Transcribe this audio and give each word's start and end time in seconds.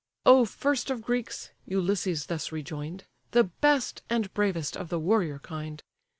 "O 0.25 0.45
first 0.45 0.89
of 0.89 1.03
Greeks, 1.03 1.51
(Ulysses 1.67 2.25
thus 2.25 2.51
rejoin'd,) 2.51 3.03
The 3.33 3.43
best 3.43 4.01
and 4.09 4.33
bravest 4.33 4.75
of 4.75 4.89
the 4.89 4.97
warrior 4.97 5.37
kind! 5.37 5.83